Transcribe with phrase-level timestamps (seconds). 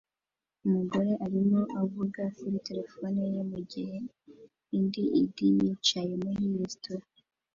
[0.65, 3.97] Umugore arimo avugana kuri terefone ye mugihe
[4.79, 7.05] id id yicaye muri resitora